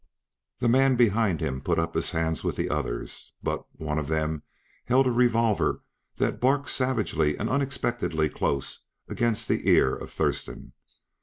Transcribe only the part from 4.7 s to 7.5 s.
held a revolver that barked savagely and